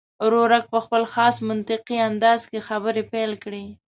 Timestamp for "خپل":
0.85-1.03